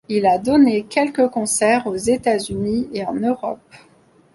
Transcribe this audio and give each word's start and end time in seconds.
Il 0.09 0.25
a 0.25 0.39
donné 0.39 0.83
quelques 0.85 1.27
concerts 1.29 1.85
aux 1.85 1.95
États-Unis 1.95 2.89
et 2.91 3.05
en 3.05 3.13
Europe. 3.13 3.59